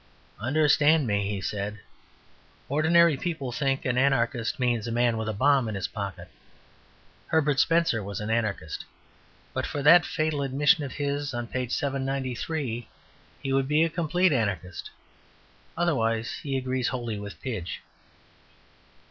"Understand 0.39 1.05
me," 1.05 1.29
he 1.29 1.41
said. 1.41 1.77
"Ordinary 2.69 3.15
people 3.17 3.51
think 3.51 3.85
an 3.85 3.99
Anarchist 3.99 4.59
means 4.59 4.87
a 4.87 4.91
man 4.91 5.15
with 5.15 5.29
a 5.29 5.31
bomb 5.33 5.67
in 5.69 5.75
his 5.75 5.87
pocket. 5.89 6.27
Herbert 7.27 7.59
Spencer 7.59 8.03
was 8.03 8.19
an 8.19 8.31
Anarchist. 8.31 8.83
But 9.53 9.67
for 9.67 9.83
that 9.83 10.03
fatal 10.03 10.41
admission 10.41 10.83
of 10.83 10.93
his 10.93 11.35
on 11.35 11.45
page 11.45 11.71
793, 11.71 12.87
he 13.43 13.53
would 13.53 13.67
be 13.67 13.83
a 13.83 13.89
complete 13.89 14.33
Anarchist. 14.33 14.89
Otherwise, 15.77 16.33
he 16.41 16.57
agrees 16.57 16.87
wholly 16.87 17.19
with 17.19 17.39
Pidge." 17.39 17.83